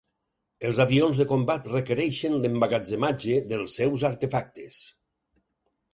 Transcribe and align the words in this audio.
Els 0.69 0.79
avions 0.85 1.19
de 1.21 1.27
combat 1.31 1.69
requereixen 1.73 2.37
l'emmagatzematge 2.45 3.39
dels 3.53 3.77
seus 3.81 4.07
artefactes. 4.13 4.83